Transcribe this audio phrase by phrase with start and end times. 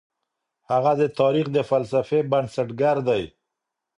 [0.71, 3.23] هغه د تاريخ د فلسفې بنسټګر دی.